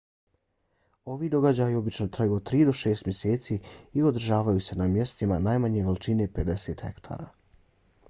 [1.15, 3.59] ovi događaji obično traju od tri do šest mjeseci
[3.93, 7.33] i održavaju se na mjestima najmanje veličine 50 hektara